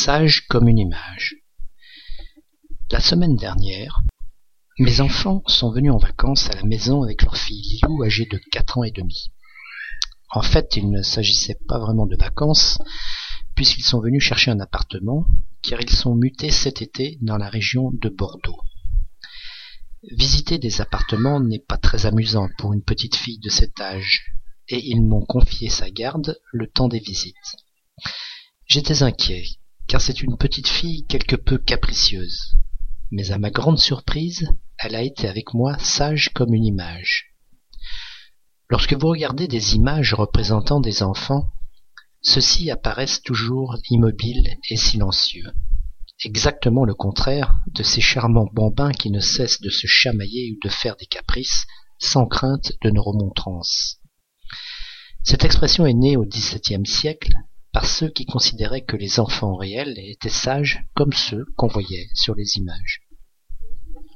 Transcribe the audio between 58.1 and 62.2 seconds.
considéraient que les enfants réels étaient sages comme ceux qu'on voyait